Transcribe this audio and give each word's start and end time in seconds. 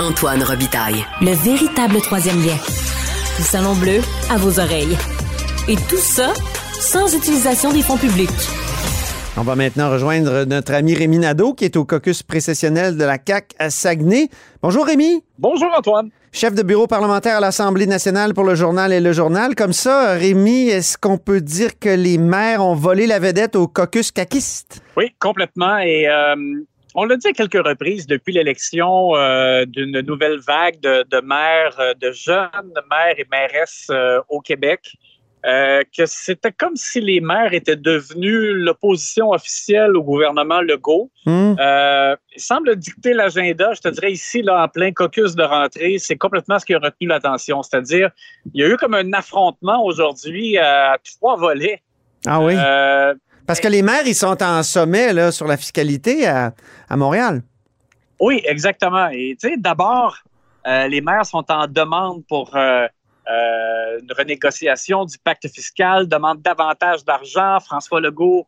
Antoine 0.00 0.42
Robitaille. 0.42 1.04
Le 1.20 1.32
véritable 1.32 2.00
troisième 2.00 2.38
lien. 2.38 2.56
Le 3.38 3.44
Salon 3.44 3.74
Bleu 3.74 4.00
à 4.30 4.38
vos 4.38 4.58
oreilles. 4.58 4.96
Et 5.68 5.76
tout 5.76 5.98
ça 5.98 6.32
sans 6.80 7.14
utilisation 7.14 7.70
des 7.70 7.82
fonds 7.82 7.98
publics. 7.98 8.30
On 9.36 9.42
va 9.42 9.56
maintenant 9.56 9.90
rejoindre 9.90 10.44
notre 10.44 10.72
ami 10.72 10.94
Rémi 10.94 11.18
Nadeau, 11.18 11.52
qui 11.52 11.66
est 11.66 11.76
au 11.76 11.84
caucus 11.84 12.22
précessionnel 12.22 12.96
de 12.96 13.04
la 13.04 13.18
CAC 13.18 13.52
à 13.58 13.68
Saguenay. 13.68 14.30
Bonjour 14.62 14.86
Rémi. 14.86 15.22
Bonjour 15.38 15.68
Antoine. 15.76 16.08
Chef 16.32 16.54
de 16.54 16.62
bureau 16.62 16.86
parlementaire 16.86 17.36
à 17.36 17.40
l'Assemblée 17.40 17.86
nationale 17.86 18.32
pour 18.32 18.44
le 18.44 18.54
journal 18.54 18.94
et 18.94 19.00
le 19.00 19.12
journal. 19.12 19.54
Comme 19.54 19.74
ça, 19.74 20.14
Rémi, 20.14 20.68
est-ce 20.68 20.96
qu'on 20.96 21.18
peut 21.18 21.42
dire 21.42 21.78
que 21.78 21.90
les 21.90 22.16
maires 22.16 22.64
ont 22.64 22.74
volé 22.74 23.06
la 23.06 23.18
vedette 23.18 23.54
au 23.54 23.68
caucus 23.68 24.12
caquiste? 24.12 24.80
Oui, 24.96 25.14
complètement. 25.18 25.76
Et 25.76 26.08
euh, 26.08 26.36
on 26.94 27.04
l'a 27.04 27.16
dit 27.16 27.28
à 27.28 27.32
quelques 27.32 27.64
reprises 27.64 28.06
depuis 28.06 28.32
l'élection 28.32 29.14
euh, 29.16 29.64
d'une 29.64 30.00
nouvelle 30.00 30.38
vague 30.38 30.80
de, 30.80 31.04
de, 31.08 31.20
maires, 31.20 31.78
euh, 31.78 31.94
de 31.94 32.12
jeunes 32.12 32.74
maires 32.90 33.14
et 33.18 33.26
mairesses 33.30 33.90
au 34.28 34.40
Québec. 34.40 34.92
Euh, 35.46 35.82
que 35.96 36.04
c'était 36.04 36.52
comme 36.52 36.76
si 36.76 37.00
les 37.00 37.22
maires 37.22 37.54
étaient 37.54 37.76
devenus 37.76 38.52
l'opposition 38.56 39.30
officielle 39.30 39.96
au 39.96 40.02
gouvernement 40.02 40.60
Legault. 40.60 41.10
Mm. 41.24 41.54
Euh, 41.58 42.16
il 42.36 42.42
semble 42.42 42.76
dicter 42.76 43.14
l'agenda, 43.14 43.72
je 43.72 43.80
te 43.80 43.88
dirais 43.88 44.12
ici, 44.12 44.42
là, 44.42 44.62
en 44.62 44.68
plein 44.68 44.92
caucus 44.92 45.34
de 45.34 45.42
rentrée, 45.42 45.96
c'est 45.98 46.18
complètement 46.18 46.58
ce 46.58 46.66
qui 46.66 46.74
a 46.74 46.78
retenu 46.78 47.08
l'attention. 47.08 47.62
C'est-à-dire, 47.62 48.10
il 48.52 48.60
y 48.60 48.64
a 48.64 48.68
eu 48.68 48.76
comme 48.76 48.92
un 48.92 49.14
affrontement 49.14 49.82
aujourd'hui 49.82 50.58
à 50.58 50.98
trois 51.18 51.36
volets. 51.36 51.80
Ah 52.26 52.42
oui? 52.42 52.52
Euh, 52.54 53.14
Parce 53.46 53.60
que 53.60 53.68
les 53.68 53.82
maires, 53.82 54.06
ils 54.06 54.14
sont 54.14 54.42
en 54.42 54.62
sommet 54.62 55.12
là, 55.12 55.32
sur 55.32 55.46
la 55.46 55.56
fiscalité 55.56 56.26
à, 56.26 56.52
à 56.88 56.96
Montréal. 56.96 57.42
Oui, 58.20 58.42
exactement. 58.44 59.08
Et 59.08 59.36
tu 59.40 59.48
sais, 59.48 59.56
d'abord, 59.56 60.18
les 60.66 61.00
maires 61.00 61.24
sont 61.24 61.44
en 61.48 61.66
demande 61.66 62.22
pour 62.26 62.54
euh, 63.30 63.98
une 64.00 64.12
renégociation 64.12 65.04
du 65.04 65.16
pacte 65.18 65.48
fiscal, 65.48 66.08
demande 66.08 66.42
davantage 66.42 67.04
d'argent. 67.04 67.58
François 67.60 68.00
Legault 68.00 68.46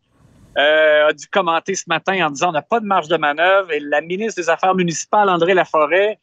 euh, 0.59 1.09
a 1.09 1.13
dû 1.13 1.27
commenter 1.29 1.75
ce 1.75 1.85
matin 1.87 2.27
en 2.27 2.31
disant 2.31 2.51
on 2.51 2.53
n'a 2.53 2.63
pas 2.63 2.81
de 2.81 2.87
marge 2.87 3.09
de 3.09 3.17
manœuvre. 3.17 3.73
Et 3.73 3.81
la 3.81 4.01
ministre 4.01 4.41
des 4.41 4.51
Affaires 4.51 4.75
municipales, 4.75 5.29
André 5.29 5.55
Laforêt, 5.55 6.19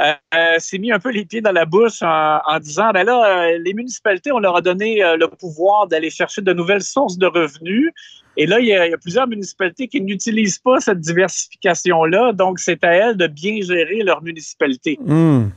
euh, 0.00 0.12
s'est 0.58 0.78
mis 0.78 0.92
un 0.92 0.98
peu 0.98 1.10
les 1.10 1.24
pieds 1.24 1.40
dans 1.40 1.52
la 1.52 1.64
bouche 1.64 2.02
en, 2.02 2.58
disant 2.60 2.90
ben 2.92 3.04
là, 3.04 3.58
les 3.58 3.74
municipalités, 3.74 4.30
on 4.32 4.38
leur 4.38 4.56
a 4.56 4.60
donné 4.60 5.00
le 5.18 5.26
pouvoir 5.26 5.86
d'aller 5.88 6.10
chercher 6.10 6.42
de 6.42 6.52
nouvelles 6.52 6.82
sources 6.82 7.18
de 7.18 7.26
revenus. 7.26 7.90
Et 8.36 8.46
là, 8.46 8.60
il 8.60 8.66
y, 8.66 8.74
a, 8.74 8.96
plusieurs 8.96 9.26
municipalités 9.26 9.88
qui 9.88 10.00
n'utilisent 10.00 10.58
pas 10.58 10.80
cette 10.80 11.00
diversification-là. 11.00 12.32
Donc, 12.32 12.60
c'est 12.60 12.82
à 12.82 12.92
elles 12.94 13.16
de 13.16 13.26
bien 13.26 13.60
gérer 13.60 14.02
leur 14.02 14.22
municipalité. 14.22 14.98
Hmm. 15.04 15.48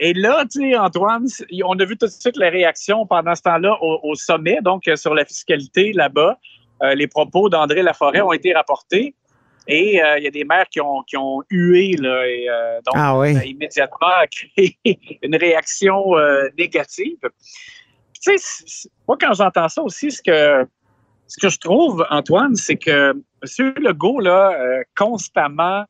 Et 0.00 0.14
là, 0.14 0.44
tu 0.50 0.60
sais, 0.60 0.76
Antoine, 0.78 1.26
on 1.62 1.78
a 1.78 1.84
vu 1.84 1.96
tout 1.96 2.06
de 2.06 2.10
suite 2.10 2.36
les 2.38 2.48
réactions 2.48 3.06
pendant 3.06 3.34
ce 3.34 3.42
temps-là 3.42 3.76
au, 3.82 4.14
sommet, 4.14 4.58
donc 4.62 4.88
euh, 4.88 4.96
sur 4.96 5.14
la 5.14 5.26
fiscalité 5.26 5.92
là-bas. 5.92 6.38
Euh, 6.82 6.94
les 6.94 7.06
propos 7.06 7.48
d'André 7.48 7.82
Laforêt 7.82 8.20
ont 8.20 8.32
été 8.32 8.52
rapportés. 8.52 9.14
Et 9.68 10.02
euh, 10.02 10.18
il 10.18 10.24
y 10.24 10.26
a 10.26 10.30
des 10.30 10.44
maires 10.44 10.68
qui 10.68 10.80
ont, 10.80 11.02
qui 11.02 11.16
ont 11.16 11.42
hué, 11.50 11.92
là, 11.92 12.26
et 12.26 12.46
donc 12.84 12.94
ah 12.96 13.14
ça 13.14 13.40
a 13.40 13.44
immédiatement 13.44 14.08
créé 14.30 14.78
une 15.22 15.36
réaction 15.36 16.14
négative. 16.58 17.18
Tu 18.20 18.36
sais, 18.38 18.88
moi, 19.06 19.16
quand 19.20 19.32
j'entends 19.34 19.68
ça 19.68 19.82
aussi, 19.82 20.10
ce 20.10 20.22
que, 20.22 20.66
ce 21.28 21.38
que 21.40 21.48
je 21.48 21.58
trouve, 21.58 22.04
Antoine, 22.10 22.56
c'est 22.56 22.76
que 22.76 23.12
M. 23.12 23.74
Legault, 23.76 24.18
là, 24.18 24.82
constamment, 24.96 25.84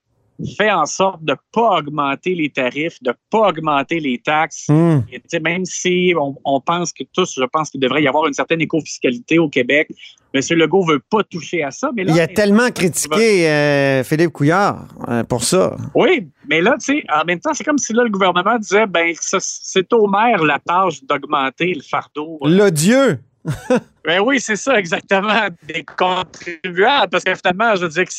fait 0.57 0.71
en 0.71 0.87
sorte 0.87 1.23
de 1.25 1.33
ne 1.33 1.37
pas 1.53 1.79
augmenter 1.79 2.35
les 2.35 2.51
tarifs, 2.51 3.03
de 3.03 3.11
ne 3.11 3.15
pas 3.31 3.49
augmenter 3.49 4.01
les 4.01 4.19
taxes. 4.19 4.67
Hmm. 4.69 5.01
même 5.43 5.65
si 5.65 6.15
on, 6.17 6.61
pense 6.61 6.93
que 6.93 7.05
tous, 7.13 7.35
je 7.37 7.45
pense 7.45 7.71
qu'il 7.71 7.81
devrait 7.81 8.03
y 8.03 8.09
avoir 8.09 8.27
une 8.27 8.33
certaine 8.33 8.61
éco-fiscalité 8.61 9.39
au 9.39 9.49
Québec, 9.49 9.89
M. 10.33 10.41
Legault 10.50 10.84
ne 10.87 10.93
veut 10.93 11.03
pas 11.11 11.25
toucher 11.25 11.62
à 11.62 11.71
ça. 11.71 11.91
Mais 11.95 12.05
Il 12.06 12.21
a 12.21 12.29
tellement 12.29 12.71
critiqué 12.71 13.49
euh, 13.49 14.05
Philippe 14.05 14.31
Couillard 14.31 14.87
euh, 15.09 15.25
pour 15.25 15.43
ça. 15.43 15.77
Oui, 15.95 16.29
mais 16.49 16.61
là, 16.61 16.77
tu 16.79 16.99
sais, 16.99 17.05
en 17.12 17.25
même 17.25 17.41
temps, 17.41 17.53
c'est 17.53 17.65
comme 17.65 17.79
si 17.79 17.93
là, 17.93 18.05
le 18.05 18.11
gouvernement 18.11 18.59
disait, 18.59 18.87
ben, 18.87 19.12
c'est 19.19 19.93
au 19.93 20.06
maire 20.06 20.45
la 20.45 20.59
tâche 20.59 21.03
d'augmenter 21.05 21.75
le 21.75 21.83
fardeau. 21.83 22.39
L'odieux! 22.45 23.19
ben 24.05 24.21
oui, 24.21 24.39
c'est 24.41 24.56
ça, 24.56 24.79
exactement, 24.79 25.49
des 25.62 25.84
contribuables, 25.84 27.09
parce 27.11 27.25
que 27.25 27.34
finalement, 27.34 27.75
je 27.77 27.83
veux 27.83 27.89
dire 27.89 28.05
que 28.05 28.12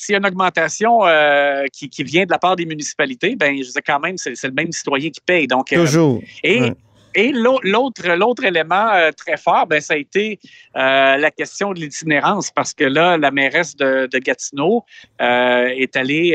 s'il 0.00 0.14
y 0.14 0.16
a 0.16 0.18
une 0.18 0.26
augmentation 0.26 1.06
euh, 1.06 1.66
qui, 1.72 2.02
vient 2.02 2.24
de 2.24 2.30
la 2.30 2.38
part 2.38 2.56
des 2.56 2.64
municipalités, 2.64 3.36
ben 3.36 3.58
je 3.58 3.64
sais 3.64 3.82
quand 3.82 4.00
même, 4.00 4.16
c'est 4.16 4.42
le 4.42 4.52
même 4.52 4.72
citoyen 4.72 5.10
qui 5.10 5.20
paye. 5.20 5.46
Donc, 5.46 5.74
euh, 5.74 5.84
Toujours. 5.84 6.22
et, 6.42 6.72
et 7.14 7.32
l'autre 7.32 8.44
élément 8.44 8.88
euh, 8.92 9.10
très 9.12 9.36
fort, 9.36 9.66
ben, 9.66 9.78
ça 9.78 9.94
a 9.94 9.96
été 9.98 10.38
la 10.74 11.30
question 11.30 11.74
de 11.74 11.80
l'itinérance, 11.80 12.50
parce 12.50 12.72
que 12.72 12.84
là, 12.84 13.18
la 13.18 13.30
mairesse 13.30 13.76
de, 13.76 14.08
Gatineau 14.18 14.84
est 15.18 15.96
allée 15.96 16.34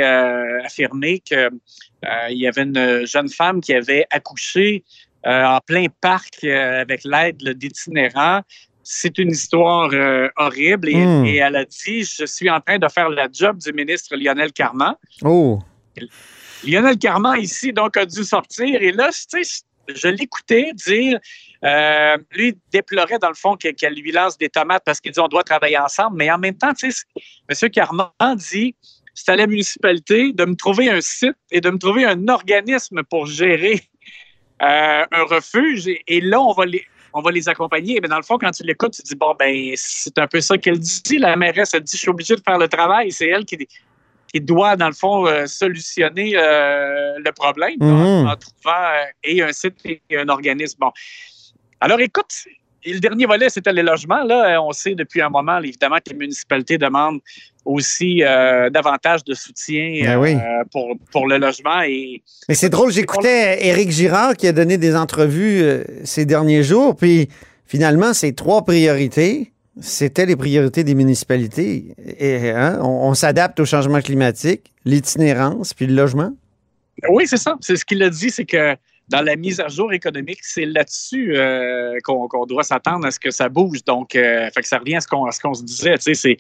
affirmer 0.64 1.20
qu'il 1.20 1.50
y 2.30 2.48
avait 2.48 2.64
une 2.64 3.08
jeune 3.08 3.30
femme 3.30 3.62
qui 3.62 3.74
avait 3.74 4.06
accouché 4.12 4.84
en 5.26 5.58
plein 5.66 5.88
parc 6.02 6.44
avec 6.44 7.04
l'aide 7.04 7.38
d'itinérants 7.38 8.42
c'est 8.86 9.18
une 9.18 9.32
histoire 9.32 9.90
euh, 9.94 10.30
horrible 10.38 10.90
hmm. 10.90 11.26
et, 11.26 11.38
elle 11.38 11.56
a 11.56 11.66
dit 11.66 12.04
Je 12.04 12.26
suis 12.26 12.50
en 12.50 12.62
train 12.62 12.78
de 12.78 12.88
faire 12.88 13.10
la 13.10 13.28
job 13.32 13.58
du 13.58 13.74
ministre 13.74 14.16
Lionel 14.16 14.54
Carman. 14.54 14.96
Oh. 15.24 15.60
Lionel 16.64 16.98
Carman, 16.98 17.40
ici, 17.40 17.74
donc, 17.74 17.98
a 17.98 18.06
dû 18.06 18.24
sortir. 18.24 18.82
Et 18.82 18.92
là, 18.92 19.10
tu 19.10 19.44
sais, 19.44 19.64
je 19.88 20.08
l'écoutais 20.08 20.72
dire 20.74 21.20
euh, 21.64 22.18
lui 22.32 22.58
déplorait 22.72 23.20
dans 23.20 23.30
le 23.30 23.36
fond 23.36 23.56
qu'elle 23.56 23.94
lui 23.94 24.12
lance 24.12 24.38
des 24.38 24.50
tomates 24.50 24.84
parce 24.86 25.02
qu'il 25.02 25.12
dit 25.12 25.20
on 25.20 25.28
doit 25.28 25.44
travailler 25.44 25.78
ensemble, 25.78 26.18
mais 26.18 26.32
en 26.32 26.38
même 26.38 26.58
temps, 26.58 26.74
tu 26.74 26.92
sais, 26.92 27.04
M. 27.50 27.70
Carman 27.72 28.10
dit 28.36 28.76
c'est 29.16 29.32
à 29.32 29.36
la 29.36 29.48
municipalité 29.48 30.34
de 30.34 30.46
me 30.46 30.56
trouver 30.56 30.90
un 30.90 31.02
site 31.02 31.38
et 31.50 31.62
de 31.62 31.70
me 31.70 31.78
trouver 31.78 32.06
un 32.06 32.28
organisme 32.28 33.02
pour 33.04 33.26
gérer 33.26 33.82
euh, 34.62 35.06
un 35.12 35.24
refuge. 35.24 35.88
Et, 36.08 36.22
là, 36.22 36.42
on 36.42 36.54
va 36.54 36.66
les, 36.66 36.86
on 37.16 37.22
va 37.22 37.32
les 37.32 37.48
accompagner. 37.48 38.00
Mais 38.02 38.10
dans 38.10 38.18
le 38.18 38.24
fond, 38.24 38.38
quand 38.38 38.52
tu 38.52 38.64
l'écoutes, 38.64 38.94
tu 38.94 39.02
te 39.02 39.08
dis, 39.08 39.16
bon, 39.16 39.34
ben, 39.40 39.74
c'est 39.76 40.18
un 40.20 40.28
peu 40.28 40.42
ça 40.42 40.58
qu'elle 40.58 40.78
dit. 40.78 41.18
La 41.18 41.38
mairesse, 41.38 41.74
elle 41.74 41.84
dit, 41.84 41.96
je 41.96 42.02
suis 42.02 42.10
obligée 42.10 42.36
de 42.36 42.42
faire 42.42 42.58
le 42.58 42.68
travail. 42.68 43.10
C'est 43.14 43.30
elle 43.30 43.46
qui, 43.46 43.58
qui 44.28 44.42
doit, 44.42 44.76
dans 44.76 44.88
le 44.88 44.94
fond, 44.94 45.26
euh, 45.26 45.46
solutionner 45.46 46.34
euh, 46.36 47.14
le 47.18 47.32
problème 47.32 47.78
mhm. 47.80 48.28
en, 48.28 48.36
trouvant 48.36 48.84
euh, 48.84 49.06
et 49.24 49.42
un 49.42 49.54
site 49.54 49.78
et 49.86 50.02
un 50.18 50.28
organisme. 50.28 50.78
Bon. 50.78 50.92
Alors, 51.80 52.02
écoute, 52.02 52.34
le 52.94 53.00
dernier 53.00 53.26
volet, 53.26 53.50
c'était 53.50 53.74
les 53.74 53.84
logements. 53.84 54.24
Là, 54.24 54.62
on 54.62 54.72
sait 54.72 54.96
depuis 54.96 55.22
un 55.22 55.30
moment, 55.30 55.58
évidemment, 55.60 55.98
que 55.98 56.12
les 56.12 56.18
municipalités 56.18 56.78
demandent 56.78 57.20
aussi 57.66 58.24
euh, 58.24 58.70
davantage 58.70 59.24
de 59.24 59.34
soutien 59.34 60.02
ben 60.04 60.24
euh, 60.24 60.64
pour, 60.72 60.96
pour 61.12 61.28
le 61.28 61.38
logement. 61.38 61.82
Et, 61.82 62.22
Mais 62.48 62.56
c'est 62.56 62.70
drôle, 62.70 62.92
j'écoutais 62.92 63.66
Éric 63.66 63.90
Girard 63.90 64.36
qui 64.36 64.48
a 64.48 64.52
donné 64.52 64.78
des 64.78 64.96
entrevues 64.96 65.62
euh, 65.62 65.84
ces 66.04 66.26
derniers 66.26 66.64
jours, 66.64 66.96
puis 66.96 67.28
finalement, 67.66 68.14
ces 68.14 68.34
trois 68.34 68.64
priorités, 68.64 69.52
c'était 69.82 70.26
les 70.26 70.36
priorités 70.36 70.84
des 70.84 70.96
municipalités. 70.96 71.96
Et, 72.20 72.52
hein, 72.52 72.80
on, 72.82 73.14
s'adapte 73.14 73.60
au 73.60 73.66
changement 73.66 74.00
climatique, 74.00 74.72
l'itinérance, 74.86 75.74
puis 75.74 75.88
le 75.88 75.96
logement. 75.96 76.32
Oui, 77.10 77.28
c'est 77.28 77.38
ça. 77.38 77.58
C'est 77.60 77.76
ce 77.76 77.84
qu'il 77.84 78.02
a 78.04 78.10
dit, 78.10 78.30
c'est 78.30 78.46
que 78.46 78.76
dans 79.10 79.22
la 79.22 79.36
mise 79.36 79.60
à 79.60 79.68
jour 79.68 79.94
économique, 79.94 80.40
c'est 80.42 80.66
là-dessus 80.66 81.38
qu'on 82.04 82.46
doit 82.46 82.64
s'attendre 82.64 83.06
à 83.06 83.12
ce 83.12 83.20
que 83.20 83.32
ça 83.32 83.50
bouge. 83.50 83.84
Donc, 83.86 84.14
fait 84.14 84.52
que 84.56 84.68
ça 84.68 84.80
revient 84.80 84.96
à 84.96 85.02
ce 85.02 85.08
qu'on 85.08 85.54
se 85.54 85.64
disait. 85.64 85.96
C'est 86.00 86.38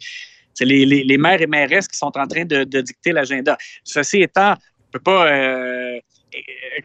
les, 0.65 1.17
maires 1.17 1.41
et 1.41 1.47
mairesses 1.47 1.87
qui 1.87 1.97
sont 1.97 2.17
en 2.17 2.27
train 2.27 2.45
de, 2.45 2.63
dicter 2.63 3.11
l'agenda. 3.11 3.57
Ceci 3.83 4.21
étant, 4.21 4.51
on 4.51 4.53
ne 4.53 4.91
peut 4.91 4.99
pas 4.99 5.27
euh, 5.27 5.99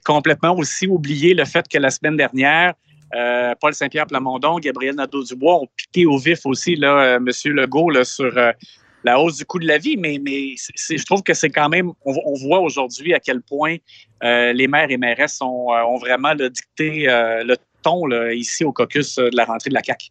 complètement 0.05 0.57
aussi 0.57 0.87
oublier 0.87 1.35
le 1.35 1.45
fait 1.45 1.67
que 1.69 1.79
la 1.79 1.91
semaine 1.91 2.17
dernière, 2.17 2.75
euh, 3.15 3.55
Paul 3.61 3.75
Saint-Pierre 3.75 4.07
Plamondon, 4.07 4.59
Gabriel 4.59 4.97
Nadeau-Dubois 4.97 5.63
ont 5.63 5.69
piqué 5.77 6.07
au 6.07 6.19
vif 6.19 6.41
aussi 6.45 6.77
là, 6.77 7.01
euh, 7.01 7.17
M. 7.17 7.29
Legault 7.55 8.05
sur 8.05 8.33
la 9.05 9.19
hausse 9.19 9.37
du 9.37 9.45
coût 9.45 9.59
de 9.59 9.67
la 9.67 9.79
vie, 9.79 9.97
mais, 9.97 10.19
je 10.19 11.05
trouve 11.05 11.23
que 11.23 11.35
c'est 11.35 11.51
quand 11.51 11.69
même, 11.69 11.93
on, 12.05 12.35
voit 12.35 12.61
aujourd'hui 12.61 13.15
à 13.15 13.21
quel 13.21 13.41
point 13.41 13.77
les 14.23 14.69
maires 14.69 14.91
et 14.91 14.99
mairesses 14.99 15.41
ont 15.41 15.99
vraiment 15.99 16.35
dicté 16.35 17.07
le 17.07 17.57
ton 17.83 18.03
ici 18.31 18.65
au 18.65 18.73
caucus 18.73 19.17
de 19.17 19.37
la 19.37 19.45
rentrée 19.45 19.71
de 19.71 19.75
la 19.75 19.83
CAQ. 19.83 20.11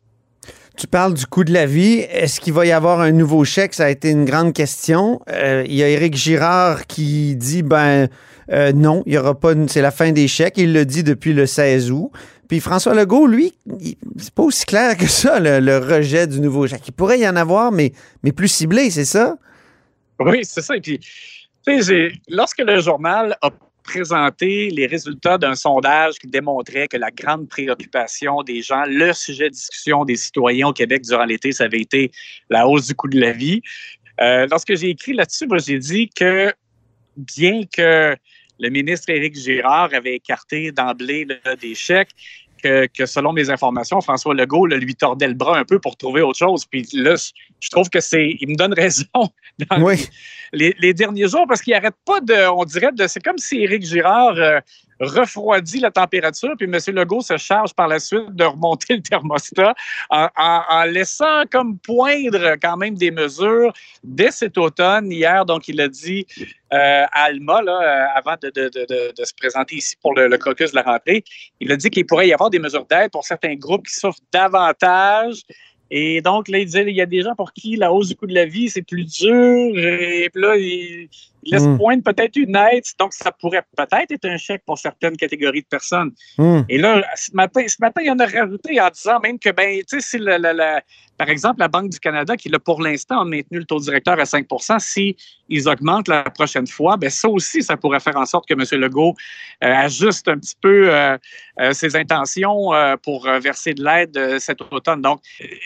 Tu 0.80 0.88
parles 0.88 1.14
du 1.14 1.26
coût 1.26 1.44
de 1.44 1.52
la 1.52 1.66
vie. 1.66 2.00
Est-ce 2.10 2.40
qu'il 2.40 2.54
va 2.54 2.66
y 2.66 2.72
avoir 2.72 3.02
un 3.02 3.12
nouveau 3.12 3.44
chèque? 3.44 3.74
Ça 3.74 3.86
a 3.86 3.90
été 3.90 4.12
une 4.12 4.24
grande 4.24 4.54
question. 4.54 5.20
Euh, 5.30 5.66
il 5.68 5.74
y 5.74 5.84
a 5.84 5.90
Éric 5.90 6.16
Girard 6.16 6.88
qui 6.88 7.36
dit 7.36 7.64
ben 7.64 8.08
euh, 8.50 8.72
non, 8.72 9.04
il 9.06 9.14
y 9.14 9.18
aura 9.18 9.38
pas. 9.38 9.54
C'est 9.68 9.82
la 9.82 9.92
fin 9.92 10.14
des 10.14 10.30
chèques. 10.30 10.58
Il 10.58 10.72
le 10.72 10.86
dit 10.86 11.04
depuis 11.04 11.34
le 11.34 11.46
16 11.46 11.92
août. 11.92 12.12
Puis 12.50 12.60
François 12.60 12.96
Legault, 12.96 13.28
lui, 13.28 13.54
c'est 14.18 14.34
pas 14.34 14.42
aussi 14.42 14.66
clair 14.66 14.98
que 14.98 15.06
ça, 15.06 15.40
le, 15.40 15.78
rejet 15.78 16.26
du 16.26 16.42
nouveau 16.42 16.68
chèque. 16.68 16.82
Il 16.88 16.94
pourrait 16.94 17.20
y 17.20 17.28
en 17.28 17.36
avoir, 17.36 17.72
mais, 17.72 17.94
mais 18.24 18.32
plus 18.32 18.48
ciblé, 18.48 18.90
c'est 18.90 19.06
ça? 19.06 19.38
Oui, 20.20 20.40
c'est 20.44 20.64
ça. 20.64 20.76
Et 20.76 20.82
puis, 20.82 21.00
lorsque 22.28 22.58
le 22.58 22.82
journal 22.82 23.38
a 23.44 23.52
présenté 23.84 24.72
les 24.72 24.88
résultats 24.88 25.38
d'un 25.38 25.54
sondage 25.54 26.16
qui 26.16 26.26
démontrait 26.26 26.88
que 26.88 26.98
la 26.98 27.12
grande 27.12 27.48
préoccupation 27.48 28.42
des 28.42 28.64
gens, 28.64 28.84
le 28.88 29.14
sujet 29.14 29.50
de 29.50 29.54
discussion 29.54 30.04
des 30.04 30.16
citoyens 30.16 30.70
au 30.70 30.74
Québec 30.74 31.04
durant 31.04 31.26
l'été, 31.26 31.52
ça 31.52 31.66
avait 31.66 31.82
été 31.82 32.12
la 32.50 32.68
hausse 32.68 32.88
du 32.88 32.96
coût 32.96 33.08
de 33.08 33.20
la 33.20 33.32
vie. 33.32 33.62
Euh, 34.22 34.48
lorsque 34.50 34.76
j'ai 34.76 34.90
écrit 34.90 35.14
là-dessus, 35.14 35.48
j'ai 35.66 35.78
dit 35.78 36.10
que 36.10 36.52
bien 37.16 37.62
que 37.72 38.16
le 38.60 38.70
ministre 38.70 39.10
Éric 39.10 39.36
Girard 39.36 39.94
avait 39.94 40.16
écarté 40.16 40.72
d'emblée 40.72 41.26
des 41.62 41.76
chèques, 41.76 42.16
que, 42.62 43.06
selon 43.06 43.34
mes 43.34 43.50
informations, 43.50 44.02
François 44.02 44.34
Legault 44.34 44.68
lui 44.68 44.96
tordait 44.96 45.28
le 45.28 45.34
bras 45.34 45.58
un 45.58 45.66
peu 45.66 45.80
pour 45.80 45.96
trouver 45.98 46.22
autre 46.22 46.38
chose. 46.38 46.66
Puis 46.66 46.88
là, 46.94 47.16
je 47.60 47.70
trouve 47.70 47.90
que 47.90 48.00
c'est. 48.00 48.38
Il 48.40 48.50
me 48.50 48.56
donne 48.56 48.74
raison 48.74 49.06
dans 49.70 49.96
les, 50.54 50.94
derniers 50.94 51.28
jours 51.28 51.46
parce 51.48 51.62
qu'il 51.62 51.74
n'arrête 51.74 51.96
pas 52.06 52.20
de. 52.22 52.50
On 52.50 52.66
dirait 52.66 52.92
de. 52.92 53.08
C'est 53.08 53.22
comme 53.22 53.38
si 53.38 53.62
Éric 53.62 53.86
Girard 53.86 54.36
euh, 54.38 54.60
refroidit 55.00 55.80
la 55.80 55.92
température, 55.92 56.54
puis 56.58 56.68
M. 56.68 56.96
Legault 56.96 57.22
se 57.22 57.38
charge 57.38 57.74
par 57.74 57.88
la 57.88 58.00
suite 58.00 58.34
de 58.34 58.44
remonter 58.44 58.96
le 58.96 59.02
thermostat 59.02 59.74
en, 60.10 60.84
laissant 60.86 61.44
comme 61.52 61.78
poindre 61.80 62.56
quand 62.62 62.78
même 62.78 62.96
des 62.96 63.12
mesures 63.12 63.74
dès 64.04 64.32
cet 64.32 64.58
automne. 64.58 65.12
Hier, 65.12 65.46
donc, 65.46 65.68
il 65.68 65.80
a 65.82 65.88
dit 65.88 66.26
euh, 66.74 67.06
à 67.12 67.24
Alma, 67.24 67.62
euh, 67.62 68.06
avant 68.16 68.36
de, 68.42 68.52
se 69.24 69.34
présenter 69.36 69.78
ici 69.78 69.96
pour 70.02 70.14
le, 70.14 70.28
le 70.28 70.38
caucus 70.38 70.72
de 70.72 70.76
la 70.76 70.84
rentrée, 70.84 71.24
il 71.60 71.72
a 71.72 71.76
dit 71.76 71.90
qu'il 71.90 72.06
pourrait 72.06 72.28
y 72.28 72.34
avoir 72.34 72.50
des 72.50 72.60
mesures 72.60 72.86
d'aide 72.86 73.12
pour 73.12 73.24
certains 73.24 73.56
groupes 73.56 73.88
qui 73.88 73.94
souffrent 73.94 74.20
davantage 74.32 75.44
et 75.92 76.22
donc, 76.22 76.48
là, 76.48 76.60
il 76.60 76.66
disait, 76.66 76.86
il 76.88 76.96
y 76.96 77.02
a 77.02 77.06
des 77.06 77.22
gens 77.22 77.36
pour 77.36 77.52
qui 77.52 77.76
la 77.76 77.92
hausse 77.92 78.10
du 78.10 78.16
coût 78.16 78.28
de 78.28 78.34
la 78.34 78.46
vie, 78.46 78.70
c'est 78.70 78.84
plus 78.84 79.06
dur. 79.06 79.78
Et 79.78 80.30
puis 80.32 80.42
là, 80.42 80.56
il, 80.56 81.10
laisse 81.44 81.64
mm. 81.64 81.78
poindre 81.78 82.04
peut-être 82.04 82.36
une 82.36 82.56
aide. 82.56 82.84
Donc, 83.00 83.14
ça 83.14 83.32
pourrait 83.32 83.64
peut-être 83.76 84.12
être 84.12 84.26
un 84.26 84.38
chèque 84.38 84.64
pour 84.66 84.78
certaines 84.78 85.18
catégories 85.18 85.62
de 85.62 85.68
personnes. 85.68 86.12
Mm. 86.38 86.62
Et 86.70 86.78
là, 86.78 87.04
ce 87.16 87.32
matin, 87.34 87.64
ce 87.68 87.78
matin, 87.80 88.02
il 88.02 88.08
y 88.08 88.12
en 88.12 88.20
a 88.20 88.26
rajouté 88.26 88.80
en 88.80 88.90
disant 88.90 89.20
même 89.20 89.40
que, 89.40 89.50
ben, 89.50 89.80
tu 89.80 90.00
sais, 90.00 90.02
c'est 90.02 90.20
la, 90.20 90.82
par 91.20 91.30
exemple, 91.30 91.60
la 91.60 91.68
Banque 91.68 91.90
du 91.90 92.00
Canada, 92.00 92.38
qui 92.38 92.48
l'a 92.48 92.60
pour 92.60 92.82
l'instant 92.82 93.26
maintenu 93.26 93.60
le 93.60 93.66
taux 93.66 93.80
directeur 93.80 94.18
à 94.18 94.24
5% 94.24 94.80
si 94.80 95.18
ils 95.50 95.68
augmentent 95.68 96.08
la 96.08 96.24
prochaine 96.24 96.68
fois, 96.68 96.96
ben 96.96 97.10
ça 97.10 97.28
aussi, 97.28 97.62
ça 97.62 97.76
pourrait 97.76 98.00
faire 98.00 98.16
en 98.16 98.26
sorte 98.26 98.48
que 98.48 98.54
M. 98.54 98.80
Legault 98.80 99.16
euh, 99.64 99.68
ajuste 99.68 100.28
un 100.30 100.38
petit 100.38 100.56
peu 100.62 100.94
euh, 100.94 101.18
euh, 101.60 101.74
ses 101.74 101.96
intentions 101.96 102.70
pour 103.04 103.30
verser 103.42 103.74
de 103.74 103.84
l'aide 103.84 104.40
cet 104.40 104.62
automne. 104.62 105.02
Donc, 105.02 105.22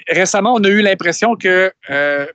récemment, 0.09 0.55
on 0.55 0.63
a 0.63 0.69
eu 0.69 0.81
l'impression 0.81 1.35
que 1.35 1.71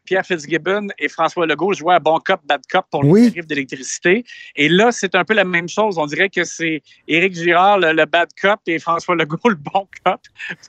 Pierre 0.04 0.24
Fitzgibbon 0.24 0.88
et 0.98 1.08
François 1.08 1.46
Legault 1.46 1.72
jouaient 1.72 1.94
à 1.94 1.98
bon 1.98 2.18
cop, 2.18 2.40
bad 2.44 2.60
cop 2.70 2.84
pour 2.90 3.02
le 3.02 3.27
tarif 3.28 3.46
d'électricité. 3.46 4.24
Et 4.56 4.68
là, 4.68 4.92
c'est 4.92 5.14
un 5.14 5.24
peu 5.24 5.34
la 5.34 5.44
même 5.44 5.68
chose. 5.68 5.98
On 5.98 6.06
dirait 6.06 6.28
que 6.28 6.44
c'est 6.44 6.82
Éric 7.06 7.34
Girard, 7.34 7.78
le, 7.78 8.04
bad 8.04 8.28
cop, 8.40 8.60
et 8.66 8.78
François 8.78 9.14
Legault, 9.14 9.38
le 9.48 9.54
bon 9.54 9.86
cop, 10.04 10.20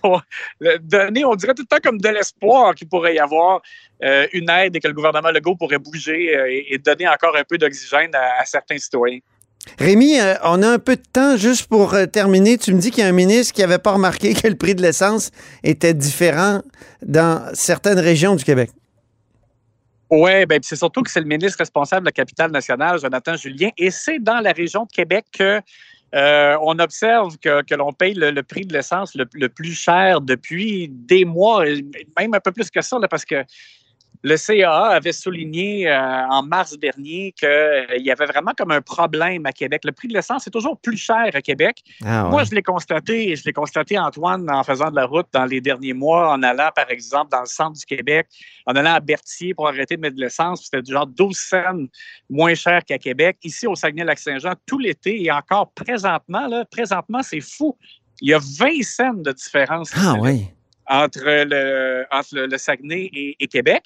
pour 0.01 0.21
donner, 0.81 1.25
on 1.25 1.35
dirait 1.35 1.53
tout 1.53 1.63
le 1.63 1.67
temps 1.67 1.81
comme 1.83 1.99
de 1.99 2.09
l'espoir 2.09 2.75
qu'il 2.75 2.87
pourrait 2.87 3.15
y 3.15 3.19
avoir 3.19 3.61
une 4.01 4.49
aide 4.49 4.75
et 4.75 4.79
que 4.79 4.87
le 4.87 4.93
gouvernement 4.93 5.31
Legault 5.31 5.55
pourrait 5.55 5.77
bouger 5.77 6.31
et, 6.69 6.77
donner 6.77 7.07
encore 7.07 7.35
un 7.35 7.43
peu 7.43 7.57
d'oxygène 7.57 8.11
à, 8.15 8.45
certains 8.45 8.77
citoyens. 8.77 9.19
Rémi, 9.77 10.19
euh, 10.19 10.35
on 10.43 10.63
a 10.63 10.69
un 10.69 10.79
peu 10.79 10.95
de 10.95 11.03
temps 11.13 11.37
juste 11.37 11.67
pour 11.67 11.93
euh, 11.93 12.05
terminer. 12.05 12.57
Tu 12.57 12.73
me 12.73 12.79
dis 12.79 12.91
qu'il 12.91 13.03
y 13.03 13.05
a 13.05 13.09
un 13.09 13.13
ministre 13.13 13.53
qui 13.53 13.61
n'avait 13.61 13.77
pas 13.77 13.91
remarqué 13.91 14.33
que 14.33 14.47
le 14.47 14.55
prix 14.55 14.75
de 14.75 14.81
l'essence 14.81 15.31
était 15.63 15.93
différent 15.93 16.61
dans 17.01 17.49
certaines 17.53 17.99
régions 17.99 18.35
du 18.35 18.43
Québec. 18.43 18.71
Oui, 20.09 20.45
ben, 20.47 20.59
c'est 20.63 20.75
surtout 20.75 21.03
que 21.03 21.11
c'est 21.11 21.19
le 21.19 21.27
ministre 21.27 21.59
responsable 21.59 22.01
de 22.01 22.07
la 22.07 22.11
capitale 22.11 22.51
nationale, 22.51 22.99
Jonathan 22.99 23.35
Julien, 23.35 23.69
et 23.77 23.91
c'est 23.91 24.19
dans 24.19 24.39
la 24.39 24.51
région 24.51 24.85
de 24.85 24.91
Québec 24.91 25.25
que 25.31 25.61
euh, 26.15 26.55
observe 26.59 27.37
que, 27.37 27.75
l'on 27.75 27.93
paye 27.93 28.15
le, 28.15 28.41
prix 28.41 28.65
de 28.65 28.73
l'essence 28.73 29.13
le, 29.13 29.47
plus 29.49 29.73
cher 29.73 30.21
depuis 30.21 30.89
des 30.89 31.25
mois, 31.25 31.63
même 32.17 32.33
un 32.33 32.39
peu 32.39 32.51
plus 32.51 32.71
que 32.71 32.81
ça, 32.81 32.97
parce 33.07 33.25
que 33.25 33.45
le 34.21 34.35
CAA 34.35 34.87
avait 34.87 35.13
souligné 35.13 35.89
euh, 35.89 36.27
en 36.27 36.43
mars 36.43 36.77
dernier 36.77 37.31
qu'il 37.31 37.47
euh, 37.47 37.97
y 37.97 38.11
avait 38.11 38.25
vraiment 38.25 38.51
comme 38.57 38.71
un 38.71 38.81
problème 38.81 39.45
à 39.45 39.53
Québec. 39.53 39.81
Le 39.85 39.93
prix 39.93 40.09
de 40.09 40.13
l'essence 40.13 40.45
est 40.45 40.51
toujours 40.51 40.77
plus 40.77 40.97
cher 40.97 41.29
à 41.33 41.41
Québec. 41.41 41.81
Ah 42.03 42.25
Moi, 42.25 42.43
je 42.43 42.51
l'ai 42.51 42.61
constaté, 42.61 43.35
je 43.35 43.45
l'ai 43.45 43.53
constaté, 43.53 43.97
Antoine, 43.97 44.49
en 44.51 44.63
faisant 44.63 44.91
de 44.91 44.95
la 44.95 45.05
route 45.05 45.27
dans 45.31 45.45
les 45.45 45.61
derniers 45.61 45.93
mois, 45.93 46.33
en 46.33 46.43
allant, 46.43 46.69
par 46.75 46.89
exemple, 46.91 47.31
dans 47.31 47.41
le 47.41 47.45
centre 47.45 47.79
du 47.79 47.85
Québec, 47.85 48.27
en 48.65 48.75
allant 48.75 48.95
à 48.95 48.99
Berthier 48.99 49.53
pour 49.53 49.69
arrêter 49.69 49.95
de 49.95 50.01
mettre 50.01 50.17
de 50.17 50.21
l'essence. 50.21 50.65
C'était 50.65 50.81
du 50.81 50.91
genre 50.91 51.07
12 51.07 51.37
cents 51.37 51.85
moins 52.29 52.55
cher 52.55 52.83
qu'à 52.85 52.97
Québec. 52.97 53.37
Ici, 53.43 53.67
au 53.67 53.75
Saguenay-Lac-Saint-Jean, 53.75 54.53
tout 54.65 54.79
l'été 54.79 55.23
et 55.23 55.31
encore 55.31 55.71
présentement, 55.71 56.47
là, 56.47 56.65
présentement, 56.65 57.23
c'est 57.23 57.41
fou. 57.41 57.77
Il 58.21 58.29
y 58.29 58.33
a 58.33 58.39
20 58.39 58.83
cents 58.83 59.13
de 59.13 59.31
différence. 59.31 59.91
Ah 59.95 60.15
oui 60.19 60.49
entre 60.89 61.21
le, 61.23 62.05
entre 62.11 62.35
le, 62.35 62.57
Saguenay 62.57 63.09
et, 63.39 63.47
Québec. 63.47 63.83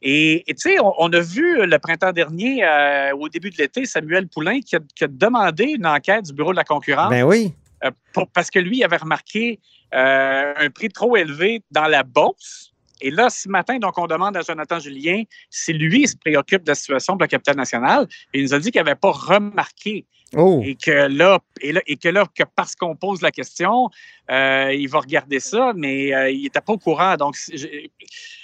Et 0.00 0.44
tu 0.48 0.54
sais, 0.58 0.76
on, 0.80 1.12
a 1.12 1.20
vu 1.20 1.66
le 1.66 1.78
printemps 1.78 2.12
dernier, 2.12 2.64
euh, 2.64 3.16
au 3.16 3.28
début 3.28 3.50
de 3.50 3.56
l'été, 3.56 3.86
Samuel 3.86 4.28
Poulain 4.28 4.60
qui 4.60 4.76
a, 4.76 4.80
demandé 5.08 5.64
une 5.64 5.86
enquête 5.86 6.26
du 6.26 6.32
Bureau 6.32 6.52
de 6.52 6.56
la 6.56 6.64
concurrence. 6.64 7.10
Ben 7.10 7.24
oui. 7.24 7.52
Euh, 7.84 7.90
parce 8.32 8.50
que 8.50 8.58
lui 8.58 8.84
avait 8.84 8.96
remarqué 8.96 9.60
euh, 9.94 10.54
un 10.56 10.70
prix 10.70 10.88
trop 10.88 11.16
élevé 11.16 11.62
dans 11.70 11.86
la 11.86 12.02
bourse. 12.02 12.73
Et 13.00 13.10
là, 13.10 13.30
ce 13.30 13.48
matin, 13.48 13.78
donc, 13.78 13.98
on 13.98 14.06
demande 14.06 14.36
à 14.36 14.42
Jonathan 14.42 14.78
Julien 14.78 15.22
si 15.50 15.72
lui 15.72 16.06
se 16.06 16.16
préoccupe 16.16 16.62
de 16.62 16.70
la 16.70 16.74
situation 16.74 17.16
de 17.16 17.22
la 17.22 17.28
capitale 17.28 17.56
nationale. 17.56 18.06
Et 18.32 18.38
il 18.40 18.44
nous 18.44 18.54
a 18.54 18.58
dit 18.58 18.70
qu'il 18.70 18.80
n'avait 18.82 18.94
pas 18.94 19.10
remarqué 19.10 20.06
Oh. 20.36 20.60
Et 20.64 20.74
que 20.74 21.08
là, 21.08 21.38
et, 21.60 21.96
que 21.96 22.08
là, 22.08 22.26
que 22.34 22.42
parce 22.56 22.74
qu'on 22.74 22.96
pose 22.96 23.22
la 23.22 23.30
question, 23.30 23.88
euh, 24.30 24.72
il 24.72 24.88
va 24.88 25.00
regarder 25.00 25.38
ça, 25.40 25.72
mais 25.76 26.14
euh, 26.14 26.30
il 26.30 26.42
n'était 26.42 26.60
pas 26.60 26.72
au 26.72 26.78
courant. 26.78 27.16
Donc, 27.16 27.36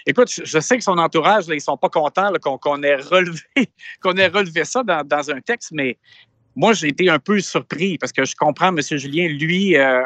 écoute, 0.06 0.28
je 0.30 0.60
sais 0.60 0.78
que 0.78 0.84
son 0.84 0.98
entourage, 0.98 1.48
là, 1.48 1.54
ils 1.54 1.60
sont 1.60 1.76
pas 1.76 1.88
contents 1.88 2.32
qu'on 2.40 2.82
ait 2.82 2.96
relevé, 2.96 3.42
qu'on 4.02 4.16
ait 4.16 4.28
relevé 4.28 4.64
ça 4.64 4.82
dans, 4.82 5.04
dans, 5.04 5.30
un 5.30 5.40
texte, 5.40 5.70
mais 5.72 5.98
moi, 6.56 6.72
j'ai 6.72 6.88
été 6.88 7.08
un 7.08 7.18
peu 7.18 7.38
surpris 7.40 7.96
parce 7.98 8.12
que 8.12 8.24
je 8.24 8.34
comprends, 8.34 8.68
M. 8.68 8.80
Julien, 8.80 9.28
lui, 9.28 9.76
euh, 9.76 10.02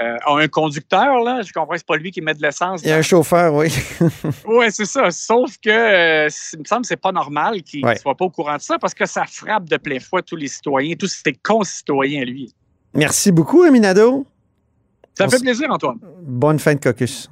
euh, 0.00 0.16
a 0.26 0.38
un 0.38 0.48
conducteur, 0.48 1.22
là. 1.22 1.42
Je 1.42 1.52
comprends 1.52 1.76
c'est 1.76 1.86
pas 1.86 1.96
lui 1.96 2.10
qui 2.10 2.20
met 2.20 2.34
de 2.34 2.42
l'essence. 2.42 2.82
Il 2.82 2.88
y 2.88 2.92
a 2.92 2.96
un 2.96 3.02
chauffeur, 3.02 3.54
oui. 3.54 3.68
oui, 4.46 4.66
c'est 4.70 4.86
ça. 4.86 5.10
Sauf 5.10 5.56
que, 5.58 5.70
euh, 5.70 6.28
il 6.52 6.58
me 6.60 6.64
semble 6.64 6.82
que 6.82 6.88
c'est 6.88 7.00
pas 7.00 7.12
normal 7.12 7.62
qu'il 7.62 7.84
ne 7.84 7.94
soit 7.94 8.16
pas 8.16 8.24
au 8.24 8.30
courant 8.30 8.56
de 8.56 8.62
ça 8.62 8.78
parce 8.78 8.94
que 8.94 9.06
ça 9.06 9.24
frappe 9.26 9.68
de 9.68 9.76
plein 9.76 10.00
fouet 10.00 10.22
tous 10.22 10.36
les 10.36 10.48
citoyens, 10.48 10.96
tous 10.96 11.22
ses 11.24 11.32
concitoyens, 11.32 12.24
lui. 12.24 12.52
Merci 12.92 13.30
beaucoup, 13.30 13.62
Aminado. 13.62 14.26
Ça 15.16 15.28
fait 15.28 15.40
plaisir, 15.40 15.68
Antoine. 15.70 15.98
Bonne 16.22 16.58
fin 16.58 16.74
de 16.74 16.80
caucus. 16.80 17.30